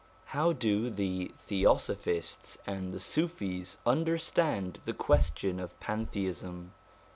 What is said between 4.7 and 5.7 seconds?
the question